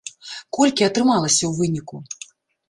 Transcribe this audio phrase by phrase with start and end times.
[0.57, 1.95] Колькі атрымалася ў выніку?